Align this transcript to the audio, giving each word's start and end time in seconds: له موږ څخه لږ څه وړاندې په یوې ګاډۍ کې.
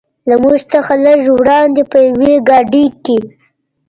له 0.29 0.35
موږ 0.43 0.57
څخه 0.73 0.93
لږ 1.05 1.19
څه 1.27 1.31
وړاندې 1.39 1.81
په 1.91 1.97
یوې 2.07 2.33
ګاډۍ 2.49 2.85
کې. 3.03 3.17